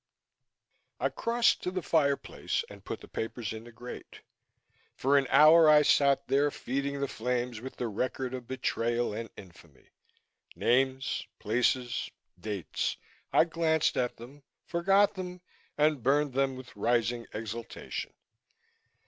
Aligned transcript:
I 0.99 1.09
crossed 1.09 1.61
to 1.61 1.69
the 1.69 1.83
fireplace 1.83 2.63
and 2.71 2.83
put 2.83 3.01
the 3.01 3.07
papers 3.07 3.53
in 3.53 3.65
the 3.65 3.71
grate. 3.71 4.21
For 4.95 5.15
an 5.15 5.27
hour 5.29 5.69
I 5.69 5.83
sat 5.83 6.27
there 6.27 6.49
feeding 6.49 6.99
the 6.99 7.07
flames 7.07 7.61
with 7.61 7.75
the 7.75 7.87
record 7.87 8.33
of 8.33 8.47
betrayal 8.47 9.13
and 9.13 9.29
infamy. 9.37 9.91
Names, 10.55 11.27
places, 11.37 12.09
dates 12.39 12.97
I 13.31 13.43
glanced 13.43 13.95
at 13.95 14.17
them, 14.17 14.41
forgot 14.65 15.13
them 15.13 15.39
and 15.77 16.01
burned 16.01 16.33
them 16.33 16.55
with 16.55 16.75
rising 16.75 17.27
exaltation. 17.31 18.11